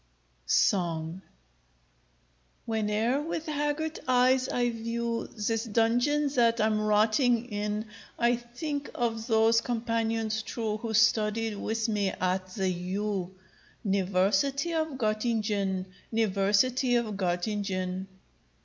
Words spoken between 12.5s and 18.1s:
the U niversity of Gottingen, niversity of Gottingen.